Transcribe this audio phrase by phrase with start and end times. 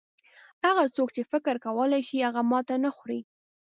[0.65, 3.21] هغه څوک چې فکر کولای شي هغه ماته نه خوري.